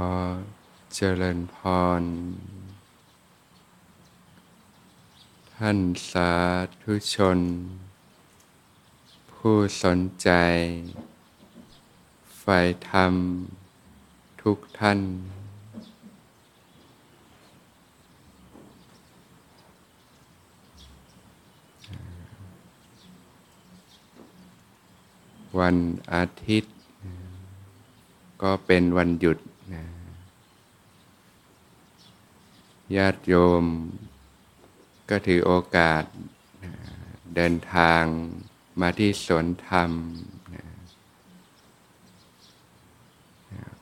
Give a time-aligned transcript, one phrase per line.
[0.94, 1.56] เจริญพ
[2.00, 2.02] ร
[5.54, 5.78] ท่าน
[6.10, 6.32] สา
[6.82, 7.38] ธุชน
[9.32, 10.30] ผู้สนใจ
[12.38, 12.58] ใฝ่
[12.90, 13.14] ธรรม
[14.42, 15.00] ทุกท่าน
[25.58, 25.76] วัน
[26.12, 26.72] อาทิตย์
[28.42, 29.38] ก็เป็นวันหยุด
[29.72, 29.84] นะ
[32.96, 33.64] ญาติโยม
[35.10, 36.04] ก็ถือโอกาส
[36.64, 36.72] นะ
[37.34, 38.02] เดินทาง
[38.80, 39.90] มาที่สวนธรรม
[40.54, 40.64] นะ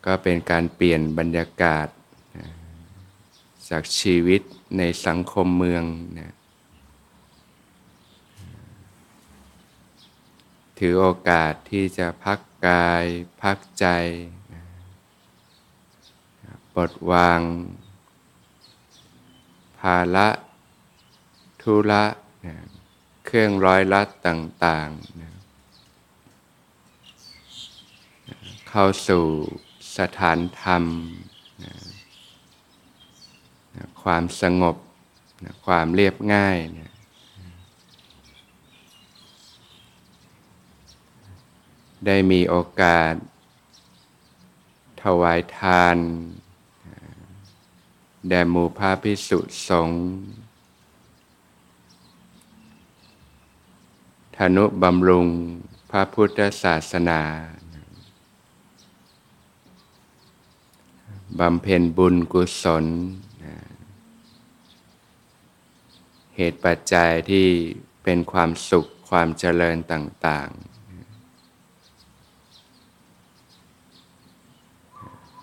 [0.06, 1.88] ก็เป็นการเปลี่ยนบรรยากาศ
[2.36, 2.46] นะ
[3.68, 4.42] จากชีวิต
[4.78, 5.84] ในสังคมเมือง
[6.18, 6.32] นะ
[10.78, 13.04] ถือโอกาสที่จะพักกาย
[13.42, 13.86] พักใจ
[16.80, 17.40] ลดวาง
[19.80, 20.28] ภาระ
[21.62, 22.04] ธุระ
[22.46, 22.56] นะ
[23.26, 25.30] เครื่องร้อยลัดต่างๆนะ
[28.68, 29.24] เข้าสู่
[29.98, 30.84] สถานธรรม
[31.64, 31.74] นะ
[33.74, 34.76] นะความสงบ
[35.44, 36.92] นะความเรียบง่ายนะ
[42.06, 43.14] ได้มีโอกาส
[45.02, 45.96] ถวายทาน
[48.28, 50.02] แด่หมู่พระพิสุสงฆ์
[54.36, 55.28] ธนุบำรุง
[55.90, 57.20] พระพุทธศาสนา
[61.38, 62.84] บำเพ็ญบุญกุศล
[66.36, 67.46] เหตุปัจจัยที่
[68.02, 70.70] เป็นความสุขความเจริญต่าง ๆ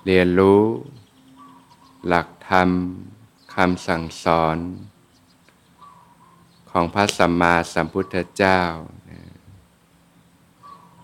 [0.06, 0.62] เรียนรู้
[2.08, 2.70] หลัก ธรรม
[3.56, 4.58] คำสั่งสอน
[6.70, 8.62] ของพระสัมมาสัมพุทธเจ้า
[9.10, 9.12] น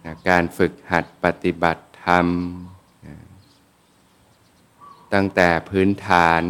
[0.10, 2.28] ะการฝึกหัดปฏิบัติธรรม
[3.06, 3.16] นะ
[5.14, 6.44] ตั้งแต่พื้นฐาน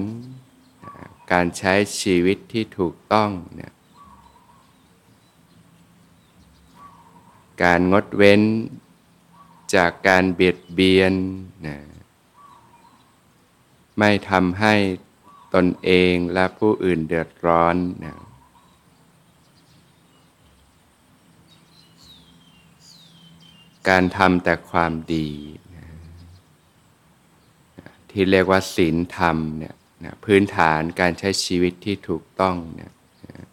[0.84, 0.94] นะ
[1.32, 3.74] การใช้ชีวิตที่ถูกต้องนะ
[7.64, 8.42] การงดเว้น
[9.76, 11.14] จากการเบียดเบียน
[11.68, 11.78] นะ
[14.00, 14.74] ไม่ทำให้
[15.56, 18.16] ตนเองและผู้อื่นเดือดร้อนนะ
[23.90, 25.30] การทำแต่ความดี
[25.76, 25.88] นะ
[28.12, 32.92] ที่เรียกว่าศีลธรรมเนี่ยนะพื้นฐานการใช้ชีวิตที่ถูกต้องเนี่ย
[33.30, 33.48] นะ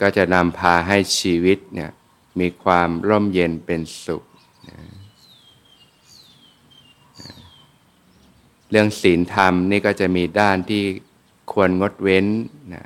[0.00, 1.90] ก็จะนำพาให้ชีวิตเนี่ย
[2.40, 4.24] มีความร่มเย็นเป็นสุข
[4.68, 4.78] นะ
[8.70, 10.84] เรื่องศีลธรรมนี่ก็จะมีด้านที่
[11.52, 12.26] ควรงดเว้น
[12.74, 12.84] นะ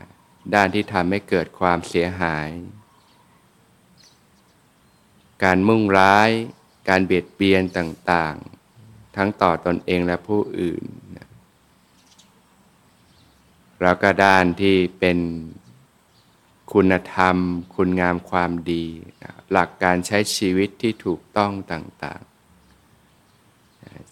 [0.55, 2.49] ด้านที่ทำให้เกิดความเสียหาย
[5.45, 6.31] การมุ่งร้าย
[6.89, 10.85] การเบียดเบียนต่างๆ ทั้งต่อตอนเองและผู้อื่น
[11.17, 11.29] นะ
[13.83, 15.19] แล้วก็ด้านที่เป็น
[16.73, 17.37] คุณธรรม
[17.75, 18.85] คุณงามความดี
[19.23, 22.32] นะหลักการใช้ชีวิตที่ถูกต้องต่างๆ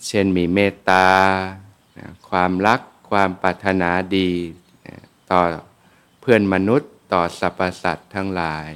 [0.06, 1.06] เช่นมีเมตตา
[2.28, 2.80] ความรัก
[3.10, 4.30] ความปรารถนาดี
[5.30, 5.40] ต่อ
[6.20, 8.70] เพื่อนมนุษย์ต่อสรรพสัตว์ทั้งหลาย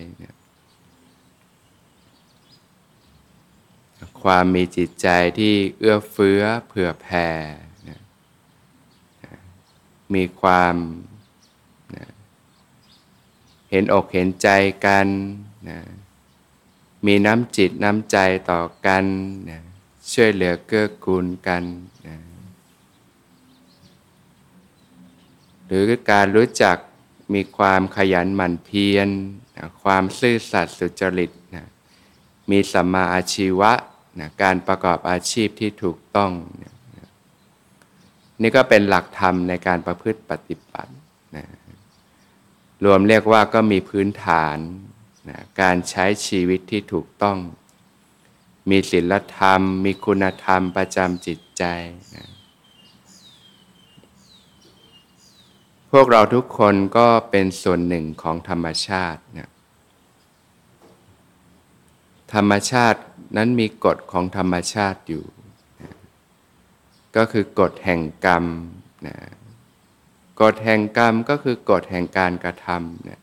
[4.22, 5.08] ความมีจิตใจ
[5.38, 7.28] ที่เอื้อเฟื้อเผื่อแผ่
[10.14, 10.74] มีความ
[13.70, 14.48] เห็นอกเห็นใจ
[14.86, 15.06] กัน
[17.06, 18.18] มีน้ำจิตน้ำใจ
[18.50, 19.04] ต่อกัน
[20.12, 21.62] ช่วยเหลือเกื้อกูลกัน
[22.06, 22.16] นะ
[25.66, 26.76] หรือการรู้จัก
[27.34, 29.08] มีความขยันหมั่นเพียร
[29.56, 31.66] นะความซื่อสัตย์สุจริตนะ
[32.50, 33.72] มีสัมมาอาชีวะ
[34.20, 36.72] นะการประกอบอาชีพที่ถูกต้องนะ
[38.42, 40.92] นี่ก็เป็นหลักธรรมในการประพฤติปฏิบัติ
[41.36, 41.44] นะ
[42.84, 44.58] รวมเรียกว่าก็มีพื้นฐาน
[45.28, 47.38] นะการใช้ชีวิตที่ถูกต้อง
[48.70, 51.64] มีศีลธรรม มีคุณธรรมประจำจิตใจ
[52.16, 52.26] นะ
[55.90, 59.50] พวกเราทุกคนก็เป็นส่วนหนึ่งของธรรมชาตินะ
[62.34, 63.00] ธรรมชาติ
[63.36, 65.24] นั้นมีกฎของธรรมชาติอยู่
[65.80, 65.92] นะ
[67.16, 68.44] ก็คือกฎแห่งกรรม
[69.06, 69.16] นะ
[70.40, 73.20] กฎแห่งกรรมก็คือกฎแห่งการกระทำนะ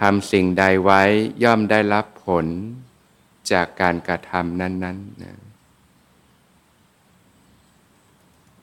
[0.00, 1.02] ทำสิ่งใดไว้
[1.44, 2.46] ย่อมได้รับผล
[3.52, 5.36] จากการกระทำนั้นๆนะ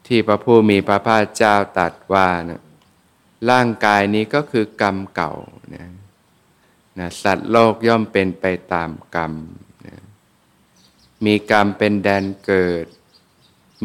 [0.08, 2.62] ที่พระผู้มีพระภาคเจ้าตรัสว่านะ
[3.52, 5.34] ร่างกายนี้ก็คือกรรมเก่า
[5.76, 5.88] นะ
[7.00, 9.34] นะสัตว์โลกย่อมเป็นไปตามกรรม
[9.88, 9.98] นะ
[11.26, 12.86] มีกรรมเป็นแดนเกิด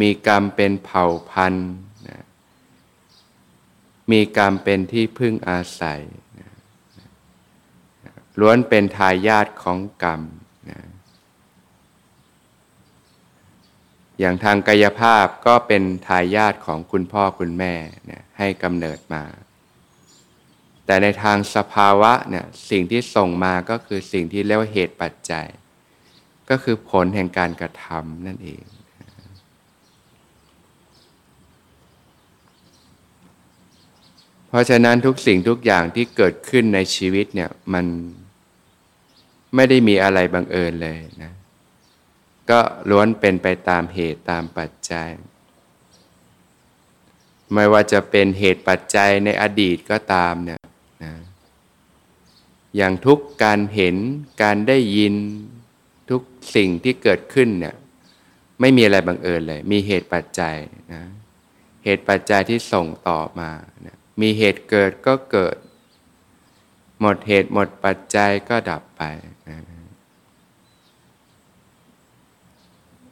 [0.00, 1.70] มีกรรมเป็นเผ่าพันธุ์
[2.08, 2.20] นะ
[4.10, 6.00] มีกรรมเป็นที่พึ่งอาศัย
[6.40, 6.50] นะ
[8.40, 10.22] ล้วนเป็นทายาทของกรรม
[10.70, 10.80] นะ
[14.20, 17.74] อย่างทางกายภาพก็เป็นทายาทของคุณพ่อคุณแม่
[18.06, 19.24] เนี่ยให้กำเนิดมา
[20.86, 25.46] แต่ในทางสภาวะเนี่ยสิ่งที่ส่งมาก็คือสิ่งที่เรียกว่าเหตุปัจจัย
[26.50, 28.64] ก็คือผลแห่งการกระทำนั่นเอง
[34.48, 37.86] เพราะฉะนั้นทุกสิ่งทุกอย่างที่เกิดขึ้นในชีวิตเนี่ยมัน
[39.54, 41.32] ไม่ได้มีอะไรบังเอิญเลยนะ
[42.50, 42.60] ก็
[42.90, 45.08] ล้วนเป็นไปตามเหตุตามปัจจัย
[47.54, 50.60] ไม่ว่าจะเป็นเหตุปัจจัยในอดีตก็ตามเนี่ย
[51.04, 51.12] นะ
[52.76, 53.96] อย่างทุกการเห็น
[54.42, 55.14] การได้ยิน
[56.10, 56.22] ทุก
[56.56, 57.74] สิ่งที่เกิดขึ้นเนี่ย
[58.60, 60.56] ไม่มีอะไรบังเอิญเลย มีเหตุปัจจัย
[60.94, 61.02] นะ
[61.84, 63.50] เหตุปัจจัยที่ส่งต่อมา
[63.86, 65.56] นะมีเหตุเกิดก็เกิด
[67.00, 69.02] หมดเหตุหมดปัจจัยก็ดับไป
[69.48, 69.60] นะ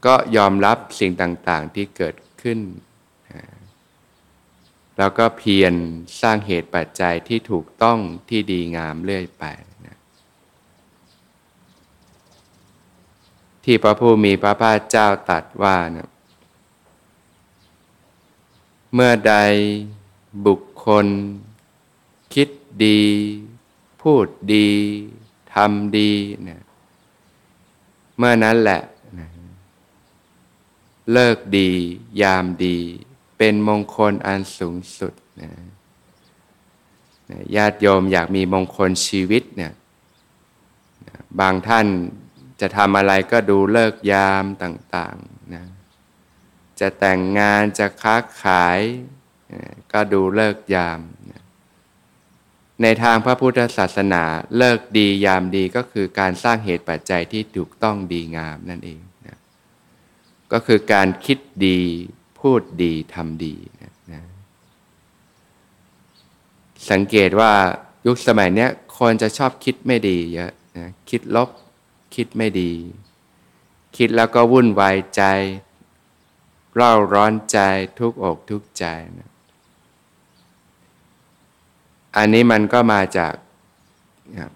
[0.04, 2.60] ก็ยอมรับสิ่งต่างๆที่เกิดขึ้น
[4.98, 5.74] แล้วก็เพียร
[6.20, 7.98] สร้างเหตุปัจจัยที่ถูกต้อง
[8.28, 9.44] ที่ดีงามเรื่อยไป
[9.86, 9.98] นะ
[13.64, 16.10] ที่พระผู้มีพระภาคเจ้าตรัสว่านะ
[18.94, 19.34] เมื่อใด
[20.46, 21.06] บุคคล
[22.34, 22.48] คิด
[22.84, 23.02] ดี
[24.02, 24.68] พูดดี
[25.54, 26.10] ทำดี
[26.42, 26.62] เนี่ย
[28.18, 28.80] เมื่อนั้นแหละ
[31.12, 31.70] เลิกดี
[32.22, 32.78] ยามดี
[33.38, 35.12] เป็นมงคลอันสูงสุด
[35.42, 35.50] นะ
[37.56, 39.72] ญาติโยมอยากมีมงคลชีวิตเนี่ย
[41.40, 41.86] บางท่าน
[42.60, 45.64] จะทำอะไรก็ดูเลิกยามต่างๆนะ
[46.80, 48.80] จะแต่งงานจะค้าขาย
[49.92, 51.00] ก็ดูเลิกยาม
[51.30, 51.42] นะ
[52.82, 54.24] ในทางพระพุทธศาสนา
[54.58, 59.00] เลิกดียามดีก็คือการสร้างเหตุปัจจัยที่ถูกต้องดีงามนั่นเอง
[60.56, 61.80] ก็คือการคิดดี
[62.40, 64.22] พูดดีทำดีนะนะ
[66.90, 67.52] สังเกตว่า
[68.06, 68.66] ยุคสมัยนี้
[68.98, 71.50] คนจะชอบคิดไม่ดีเยอะนะคิดลบ
[72.14, 72.72] คิดไม่ดี
[73.96, 75.22] คิดแล้วก็วุ่นวายใจ
[76.74, 77.58] เร่าร้อนใจ
[77.98, 78.84] ทุกอกทุกใจ
[79.18, 79.30] นะ
[82.16, 83.32] อันนี้มันก็มาจาก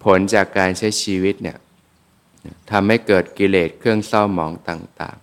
[0.05, 1.59] ผลจากการใช้ชีวิตเนี่ย
[2.71, 5.19] ทำให้เกิดกิเลสเครื่องเศร้าหมองต่าง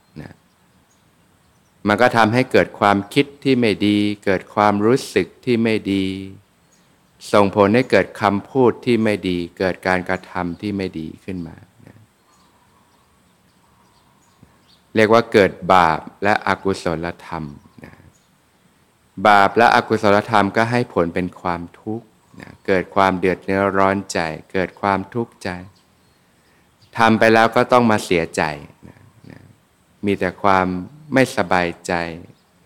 [1.87, 6.05] มันก็ทำให้เกิดความคิดที่ไม่ดี เกิดความรู้สึกที่ไม่ดี
[7.33, 11.55] ส่งผลให้เกิดคำพูดที่ไม่ดี เกิดการกระทำที่ไม่ดีขึ้นมา
[14.95, 17.45] เรียกว่าเกิดบาปและอกุศลธรรม
[17.85, 17.93] นะ
[19.27, 22.05] บาปและอกุศลธรรมก็ให้ผลเป็นความทุกข์
[22.41, 24.19] นะเกิดความเดือดเนื้อร้อนใจ
[24.53, 25.49] เกิดความทุกข์ใจ
[26.97, 28.43] ทำไปแล้วก็ต้องมาเสียใจ
[28.87, 28.99] นะ
[29.31, 29.41] นะ
[30.05, 30.67] มีแต่ความ
[31.37, 31.93] สบายใจ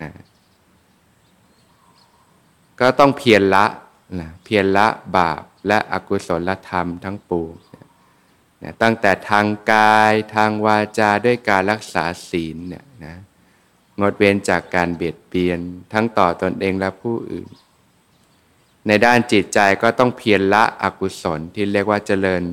[0.02, 0.12] นะ
[2.80, 3.66] ก็ต้องเพียรละ
[4.20, 7.56] นะเพียรละบาปและอกุศลธรรมทั้งปวง
[8.64, 13.16] นะตั้งแต่ทางกายทางวาจาด้วยการรักษาศีลเนี่ยนะ
[14.00, 15.60] งดเว้นจากการเบียดเบียน
[15.94, 17.50] ทั้งต่อตอนเองและผู้อื่น
[18.88, 22.44] ในด้านจิตใจก็ต้องเพียรละอกุศลที่เรียกว่าเจริญ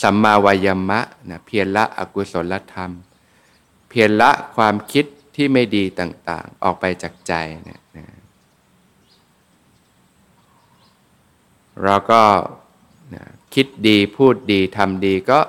[0.00, 2.92] สัมมาวายมะนะเพียรละอกุศลธรรม
[3.94, 5.04] พียรละความคิด
[5.36, 7.32] ที่ไม่ดีต่างๆ ออกไปจากใจ
[7.64, 8.06] เนี่ยนะ
[11.82, 12.22] เราก็
[13.14, 13.24] นะ
[13.54, 15.40] คิดดีพูดดีทำดีก็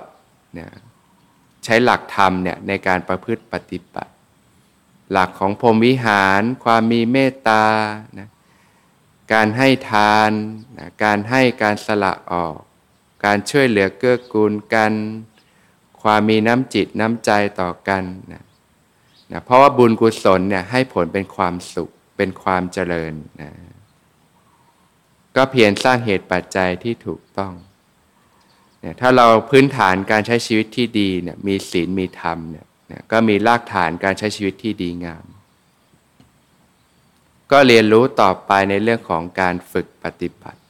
[0.59, 0.67] นะ
[1.63, 4.11] ใช้หลักธรรมเนี่ยในการประพฤติปฏิบัติ
[5.11, 7.65] หลักของพรมวิหาร ความมีเมตตา
[8.17, 8.27] นะ
[9.33, 10.31] การให้ทาน
[10.77, 12.57] นะการให้การสละออก
[13.25, 14.93] การช่วยเหลือเกื้อกูลกัน
[16.05, 17.31] ความมีน้ำจิตน้ำใจ
[17.61, 18.43] ต่อกันนะ
[19.31, 23.51] นะเพราะว่าบุญกุศลเนี่ยให้ผลเป็นความสุขเป็นความเจริญนะ
[25.35, 27.53] ก็เพียรสร้างเหตุปัจจัยที่ถูกต้อง
[28.79, 32.65] เนี่ยถ้าเราพื้นฐานการใช้ชีวิตที่ดีเนี่ยมีศีลมีธรรมเนี่ย
[33.11, 35.25] ก็มีรากฐานการใช้ชีวิตที่ดีงาม
[37.51, 40.64] ก็เรียนรู้ต่อไปในเรื่องของการฝึกปฏิบัติน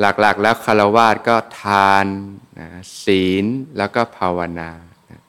[0.00, 2.06] หลักๆ แล้วคารวาสก็ทาน
[2.60, 2.68] นะ
[3.02, 3.44] ศีล
[3.76, 4.70] แล้วก็ภาวนา
[5.10, 5.20] นะ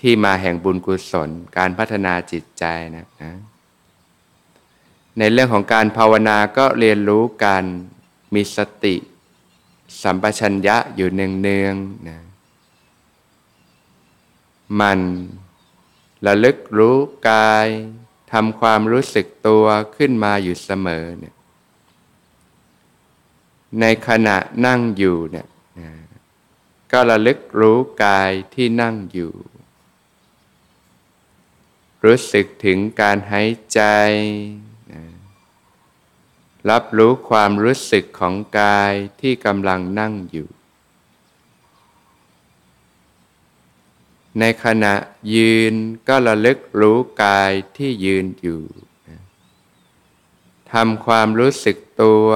[0.00, 2.64] ที่มาแห่งบุญกุศล การพัฒนาจิตใจ
[2.96, 3.32] นะนะ
[5.18, 7.64] ในเรื่องของการภาวนาก็เรียนรู้การ
[8.34, 8.96] มีสติ
[10.02, 12.18] สัมปชัญญะอยู่เนืองๆนะ
[14.80, 15.00] มัน
[16.26, 16.96] ระลึกรู้
[17.28, 17.68] กาย
[18.32, 19.64] ทำความรู้สึกตัว
[19.96, 21.34] ขึ้นมาอยู่เสมอเนี่ย
[23.80, 24.36] ในขณะ
[24.66, 25.46] นั่งอยู่เนี่ย
[26.92, 29.32] ก็ระลึกรู้กายที่นั่งอยู่
[32.04, 33.80] รู้สึกถึงการหายใจ
[36.70, 40.48] รับรู้ความรู้สึกของกายที่กำลังนั่งอยู่
[44.40, 44.94] ในขณะ
[45.34, 45.74] ยืน
[46.08, 48.62] ก็ระลึกรู้กายที่ยืนอยู่
[50.72, 52.28] ทำความรู้สึก ตัว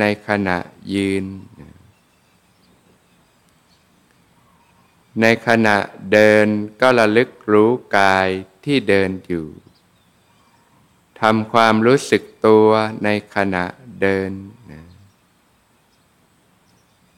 [0.00, 0.58] ในขณะ
[0.94, 1.24] ยืน
[5.20, 5.76] ในขณะ
[6.12, 6.46] เดิน
[6.80, 8.28] ก็ระลึกรู้กาย
[8.64, 9.46] ที่เดินอยู่
[11.20, 12.68] ทำความรู้สึกตัว
[13.04, 13.64] ในขณะ
[14.02, 14.30] เดิน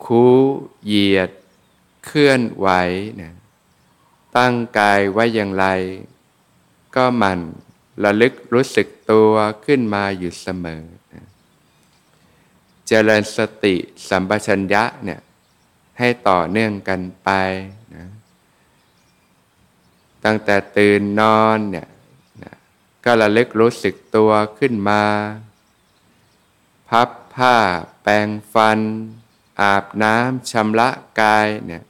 [0.05, 0.25] คู
[0.85, 1.31] เหยียด
[2.05, 2.69] เคลื่อนไหว
[3.21, 3.35] นะ
[4.37, 5.67] ตั้งกายไว้อย่างไร
[6.95, 7.41] ก็มัน
[8.05, 9.33] ระลึกรู้สึกตัว
[9.65, 10.85] ขึ้นมาอยู่เสมอ
[12.93, 13.77] เจริญสติ
[14.09, 15.21] สัมปชัญญะเนี่ย
[15.99, 17.31] ให้ต่อเนื่องกันไป
[17.95, 18.07] นะ
[20.25, 21.89] ตั้งแต่ตื่นนอนเนี่ย
[22.43, 22.55] นะ
[23.05, 25.03] ก็ระลึกรู้สึกตัวขึ้นมา
[26.89, 27.57] พับผ้า
[28.03, 28.81] แปรงฟัน
[29.61, 30.89] อาบน้ำชำระ
[31.21, 31.83] กายเนี่ย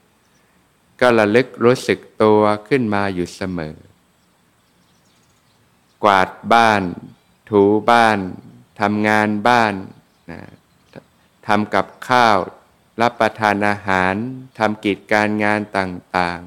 [1.00, 3.76] ก็ระลึกรู้สึกตัวขึ้นมาอยู่เสมอ
[6.04, 6.82] กวาดบ้าน
[7.50, 8.18] ถูบ้าน
[8.80, 9.74] ทำงานบ้าน
[10.32, 10.40] นะ
[11.46, 12.38] ทำกับข้าว
[13.00, 14.14] รับประทานอาหาร
[14.58, 16.40] ทำกิจการงานต่าง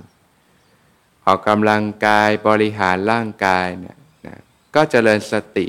[0.59, 3.97] ๆ ออกกำลังกายบริหารร่างกายเนี่ย
[4.27, 4.37] นะ
[4.75, 5.67] ก็เจริญสติ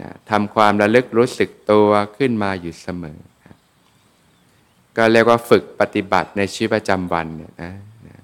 [0.00, 3.56] นะทำความระลึกรู้สึกตัวขึ้นมาอยู่เสมอนะ
[4.96, 7.72] ก็เรียกว่าฝึกปฏิบัติในชีวิตประจำวันเนี่ยนะ
[8.08, 8.18] นะ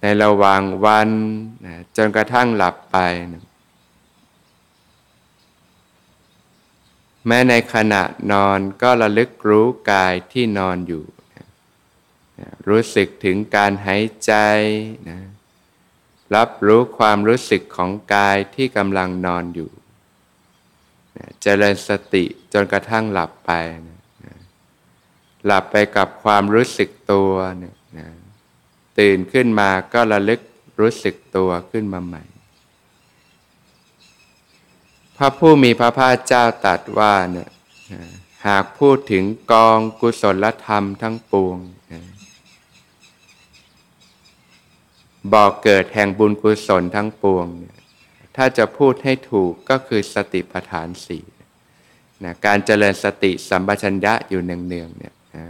[0.00, 1.08] ในระหว่างวัน
[1.66, 2.98] นะจนกระทั่งหลับไป
[3.32, 3.42] นะ
[7.26, 11.04] แม้ในขณะนอนก็ระลึกรู้กายที่นอนอยู่
[12.68, 14.32] รู้สึกถึงการหายใจ
[15.10, 15.20] นะ
[16.34, 19.70] รับรู้ความรู้สึกของกายที่กำลังนอนอยู่
[21.42, 23.50] เจริญสติจนกระทั่งหลับไป
[23.86, 23.98] นะ
[25.46, 28.08] หลับไปกับความรู้สึกตัวนี่ยนะ
[28.98, 30.40] ตื่นขึ้นมาก็ระลึก
[30.80, 32.22] รู้สึกตัวขึ้นมาใหม่
[35.22, 37.50] พระผู้มีพระภาคเจ้าตรัสว่าเนี่ย
[38.46, 41.58] หากพูดถึงกองกุศลธรรมทั้งปวง
[45.34, 47.76] บอกเกิดแห่งบุญกุศลทั้งปวงเนี่ย
[48.36, 51.24] ถ้าจะพูดให้ถูกก็คือสติปัฏฐานสี่
[52.24, 55.46] นะการเจริญสติสัมปชัญญะอยู่เนืองๆเนี่ยนะ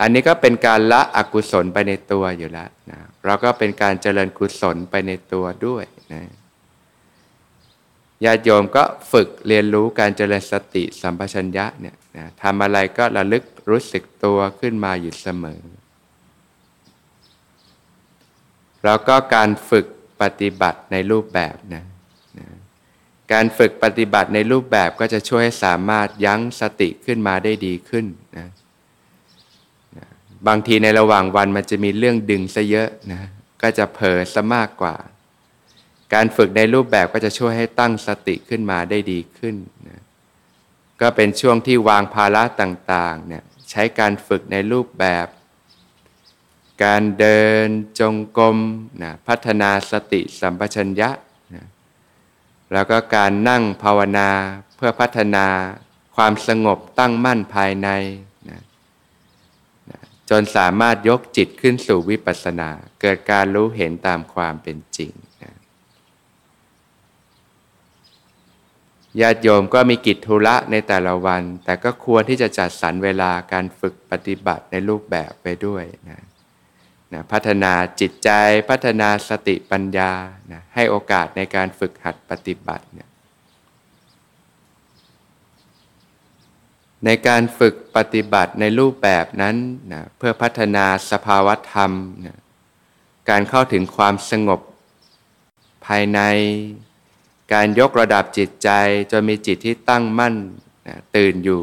[0.00, 6.22] อันนี้ก็เป็นการละอกุศลไปในตัวอยู่แล้วนะเราก็เป็นการเจริญกุศลไปในตัวด้วยนะ
[8.24, 15.60] ญาติโยมก็ฝึกเรียนรู้การเจริญสติสัมปชัญญะเนี่ยนะทำอะไรก็ระลึกรู้สึกตัวขึ้นมาอยู่เสมอ
[18.84, 19.86] แล้วก็การฝึก
[20.22, 21.84] ปฏิบัติในรูปแบบนะ
[22.38, 22.46] นะ
[23.32, 28.06] การฝึกปฏิบัติในรูปแบบก็จะช่วยให้สามารถยั้งสติขึ้นมาได้ดีขึ้น
[28.38, 28.48] นะ
[29.96, 30.06] นะ
[30.48, 33.20] บางทีในระหว่างวันมันจะมีเรื่องดึงซะเยอะนะ
[33.62, 34.96] ก็จะเผลอซะมากกว่า
[36.14, 39.56] การฝึกในรูปแบบก็จะช่วยให้ตั้งสติขึ้นมาได้ดีขึ้น
[39.88, 40.02] นะ
[41.00, 45.26] ก็เป็นช่วงที่วางภาระต่างๆเนี่ยใช้การฝึกในรูปแบบ
[46.84, 47.68] การเดิน
[48.00, 48.58] จงกรม
[49.02, 51.10] นะพัฒนาสติสัมปชัญญะ
[51.54, 51.66] นะ
[52.72, 54.30] แล้วก็การนั่งภาวนา
[54.76, 55.46] เพื่อพัฒนา
[56.16, 57.88] ความสงบตั้งมั่นภายใน
[58.50, 58.60] นะ
[59.90, 60.00] นะ
[60.30, 65.12] จนสามารถยกจิตขึ้นสู่วิปัสสนา เกิดการรู้เห็นตามความเป็นจริง
[69.20, 76.20] ญาติโยมก็มีกิจธุระในแต่ละวัน แต่ก็ควรที่จะจัดสรรเวลาการฝึกปฏิบัติในรูปแบบไปด้วยนะ
[77.12, 78.30] นะพัฒนาจิตใจ
[78.70, 80.12] พัฒนาสติปัญญา
[80.52, 83.08] นะให้โอกาสในการฝึกหัดปฏิบัติเนี่ย
[87.04, 89.56] ในการฝึกปฏิบัติในรูปแบบนั้น
[89.92, 91.92] นะเพื่อพัฒนาสภาวธรรม
[92.26, 92.38] นะ
[93.30, 94.60] การเข้าถึงความสงบ
[95.86, 96.20] ภายใน
[97.52, 98.68] การยกระดับจิตใจ
[99.10, 100.34] จนมีจิตที่ตั้งมั่น
[100.88, 101.62] นะตื่นอยู่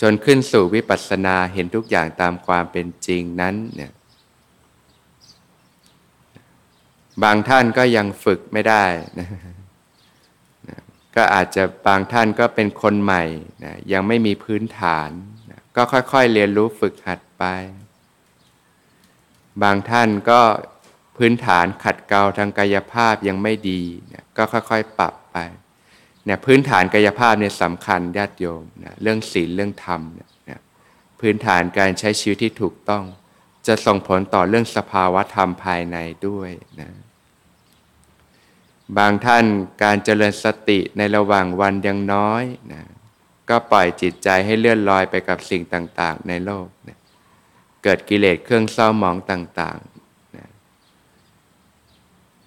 [0.00, 3.92] จนขึ้นสู่วิปัสสนาเห็นทุกอย่างตามความเป็นจริงนั้นเนี่ย
[7.22, 8.84] บางท่านก็ยังฝึกไม่ได้
[9.18, 9.28] นะ
[11.16, 13.24] ก็อาจจะบางท่านก็เป็นคนใหม่
[13.64, 15.10] นะยังไม่มีพื้นฐาน
[15.50, 17.44] นะก็ค่อยๆเรียนรู้ฝึกหัดไป
[19.62, 20.40] บางท่านก็
[21.16, 23.82] พื้นฐานขัดเกลาทางกายภาพยังไม่ดี
[24.12, 25.36] นะก็ค่อยๆ ปรับไป
[26.24, 30.60] เนี่ยพื้นฐานกายภาพเนี่ยสำคัญญาติโยมนะเรื่องศีลเรื่องธรรมเนี่ย
[31.20, 33.04] พื้นฐานการใช้ชีวิตที่ถูกต้อง
[33.66, 35.96] จะส่งผลต่อเรื่องสภาวะธรรมภายใน
[36.28, 36.90] ด้วยนะ
[38.98, 39.44] บางท่าน
[39.82, 42.82] การเจริญสติในระหว่างวันยังน้อยนะ
[43.50, 46.98] ก็ปล่อยจิตใจให้เลื่อนลอยไปกับสิ่งต่างๆ ในโลกนะ
[47.82, 49.95] เกิดกิเลสเครื่องเศร้าหมองต่างๆ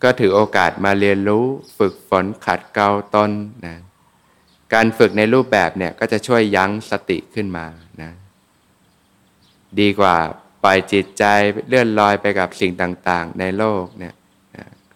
[0.03, 1.45] ก็ถือโอกาสมาเรียนรู้
[1.77, 3.31] ฝึกฝนขัดเกลาตน
[3.67, 3.77] นะ
[4.73, 7.65] การฝึกในรูปแบบเนี่ยก็จะช่วยยั้งสติขึ้นมา
[8.01, 8.11] นะ
[9.79, 10.15] ดีกว่า
[10.63, 11.23] ปล่อยจิตใจ
[11.67, 14.13] เลื่อนลอยไปกับสิ่งต่างๆ ในโลกเนี่ย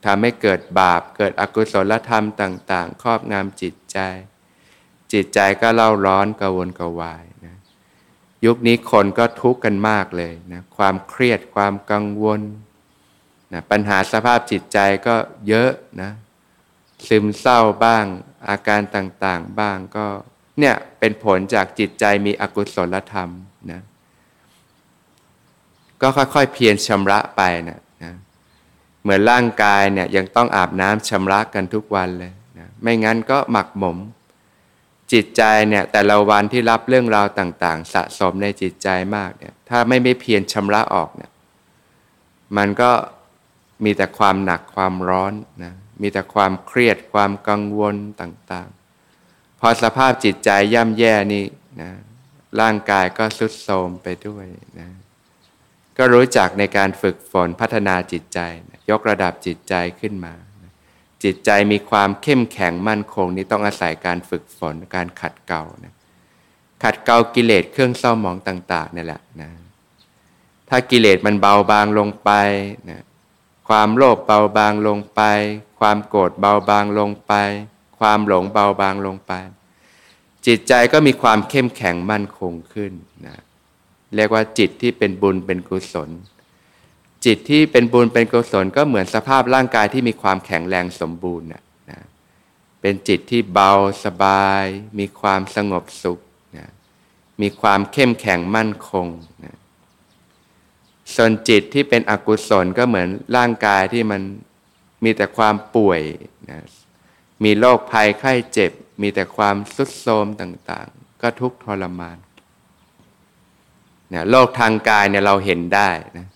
[0.05, 3.97] ทำให้เกิดบาปเกิดอกุศลธรรมต่าง ๆ ครอบงำจิตใจ
[5.13, 7.55] จิตใจก็เล่าร้อนกระวนกระวายนะ
[8.45, 12.41] ยุคนี้คนก็ทุกข์กันมากเลยนะความเครียดความกังวล
[13.53, 15.15] นะปัญหาสภาพจิตใจก็
[15.47, 15.69] เยอะ
[16.01, 16.11] นะ
[17.07, 18.05] ซึมเศร้าบ้าง
[18.49, 20.05] อาการต่างๆบ้างก็
[20.59, 23.29] เนี่ยเป็นผลจากจิตใจมีอกุศลธรรม
[23.71, 23.81] นะ
[26.01, 27.79] ก็ค่อยๆเพียรชำระไปนะ
[29.03, 33.97] เหมือนร่างกายเนี่ยยังต้องอาบน้ำชำระกันทุกวันเลยนะไม่งั้นก็หมักหมม
[35.13, 41.31] จิตใจเนี่ยแต่ละวันที่รับเรื่องราวต่าง ๆ สะสมในจิตใจมากเนี่ยถ้าไม่ไม่เพียรชำระออกเนี่ย
[42.57, 42.91] มันก็
[43.85, 51.45] มีแต่ความหนักความร้อนนะมีแต่ความเครียดความกังวลต่างๆ พอสภาพจิตใจย่ำแย่นี่
[51.81, 51.91] นะ
[52.59, 54.45] ร่างกายก็สุดโทรมไปด้วย
[54.79, 54.89] นะ
[55.97, 60.33] ก็รู้จักในการฝึกฝนพัฒนาจิตใจนะยกระดับจิตใจขึ้นมา
[61.23, 65.93] จิตใจมีความเข้มแข็งมั่นคงนี่ต้องอาศัยการฝึกฝนการขัดเกลานะ
[66.83, 69.49] ขัดเกลากิเลสเครื่องเศร้าหมองต่างๆนี่แหละนะ
[70.69, 72.31] ถ้ากิเลสมันเบาบางลงไป
[72.89, 73.01] นะ
[73.67, 75.21] ความโลภเบาบางลงไป
[75.79, 77.33] ความโกรธเบาบางลงไป
[77.99, 79.31] ความหลงเบาบางลงไป
[80.45, 82.91] จิตใจก็มีความเข้มแข็งมั่นคงขึ้น
[83.27, 83.37] นะ
[84.15, 86.09] เรียกว่าจิตที่เป็นบุญเป็นกุศล
[87.25, 91.63] จิตที่เป็นบุญเป็นกุศลก็เหมือนสภาพร่างกายที่มีความแข็งแรงสมบูรณ์นะ
[92.81, 93.71] เป็นจิตที่เบา
[94.05, 94.63] สบาย
[94.99, 96.19] มีความสงบสุข
[96.57, 96.67] นะ
[97.41, 99.07] มีความเข้มแข็งมั่นคง
[99.45, 99.55] นะ
[101.15, 104.21] ส่วนจิตที่เป็นอกุศลก็เหมือนร่างกายที่มัน
[105.03, 106.01] มีแต่ความป่วย
[106.49, 106.59] นะ
[107.43, 108.71] มีโรคภัยไข้เจ็บ
[109.01, 112.17] มีแต่ความสุดโทมต่างๆ ก็ทุกทรมาน
[114.09, 116.27] เนี่ยโรคทางกายเนี่ยเราเห็นได้นะ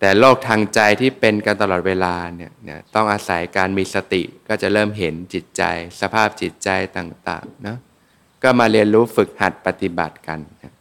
[0.00, 5.62] แต่โรคทางใจที่เป็นกันตลอดเวลาเนี่ยเนี่ยต้องอาศัยการมีสติก็จะเริ่มเห็นจิตใจ
[6.00, 7.76] สภาพจิตใจต่างๆนะ
[8.42, 10.73] ก็มาเรียนรู้ฝึกหัดปฏิบัติกันนะ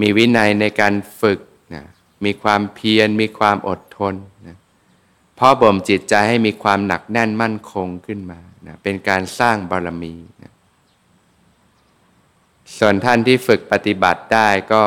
[0.00, 1.40] มีวินัยในการฝึก
[1.74, 1.84] นะ
[2.24, 4.14] มีความเพียร มีความอดทน
[4.46, 4.56] นะ
[5.38, 10.52] พ่อบ่มจิตใจให้มีความหนักแน่นมั่นคงขึ้นมานะเป็นการสร้างบารมีนะ
[12.78, 14.82] ส่วนท่านที่ฝึกปฏิบัติได้ก็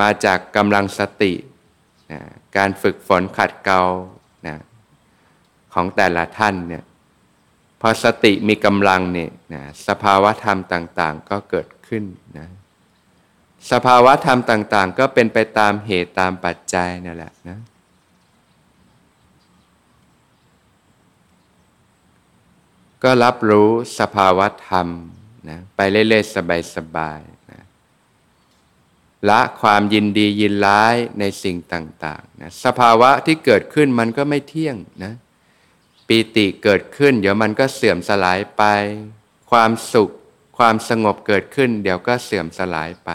[0.00, 1.32] มาจากกำลังสติ
[2.12, 2.20] นะ
[2.56, 3.82] การฝึกฝนขัดเกลา
[4.46, 4.56] นะ
[5.74, 6.84] ของแต่ละท่านเนี่ย
[7.80, 12.04] พอสติมีกำลังเนี่ยนะสภาวะธรรมต่าง ๆ ก็เกิดขึ้น
[12.38, 12.48] นะ
[13.70, 17.58] สภาวะธรรมต่าง ๆ ก็เป็นไปตามเหตุตามปัจจัยนั่นแหละนะ
[23.02, 24.88] ก็รับรู้สภาวะธรรม
[25.48, 26.34] นะไปเรื่อยๆ
[26.76, 27.38] สบายๆ
[29.30, 35.12] ละความยินดียินร้ายในสิ่งต่างๆนะสภาวะที่เกิดขึ้นมันก็ไม่เที่ยงนะ
[36.06, 38.62] ปีติเกิดขึ้น เดี๋ยวมันก็เสื่อมสลายไป
[39.50, 40.10] ความสุข
[40.58, 43.10] ความสงบเกิดขึ้น เดี๋ยวก็เสื่อมสลายไป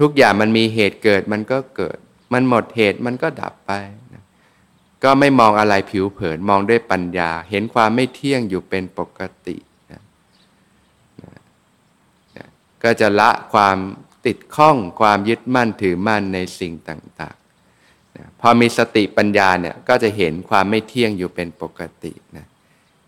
[0.00, 1.98] ทุกอย่างมันมีเหตุเกิดมันก็เกิด
[2.32, 3.72] มันหมดเหตุมันก็ดับไป
[4.14, 4.24] นะ
[5.04, 9.56] ก็ไม่มองอะไรผิวเผินมองด้วยปัญญา เห็นความไม่เที่ยงอยู่เป็นปกติ
[9.92, 10.02] นะ
[12.36, 12.46] นะ
[12.82, 13.76] ก็จะละความ
[14.26, 22.46] ติดข้องความยึดมั่นถือมั่นในสิ่งต่างๆนะพอมีสติปัญญาเนี่ยก็จะเห็นความไม่เที่ยงอยู่เป็นปกตินะ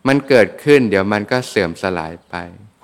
[0.06, 2.34] มันเกิดขึ้นเดี๋ยวมันก็เสื่อมสลายไป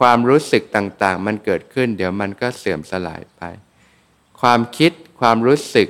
[0.01, 3.43] ความรู้สึกต่างๆ มันเกิดขึ้น เดี๋ยวมันก็เสื่อมสลายไป
[4.41, 5.89] ความคิดความรู้สึก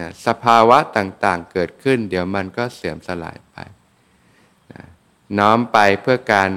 [0.00, 3.56] นะสภาวะต่างๆ เกิดขึ้น เดี๋ยวมันก็เสื่อมสลายไป
[5.38, 6.50] น้อมไปเพื่อการ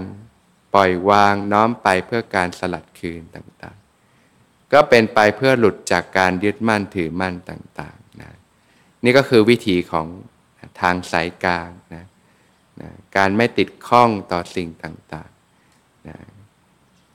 [0.74, 8.32] ปล่อยวาง น้อมไปเพื่อการสลัดคืนต่างๆ ก็เป็นไปเพื่อหลุดจากการยึดมั่นถือมั่นต่างๆนะ
[9.04, 10.08] นี่ก็คือวิธีของ
[10.82, 12.06] ทางสายกลางนะ
[12.82, 16.18] นะการไม่ติดข้องต่อสิ่งต่างๆนะ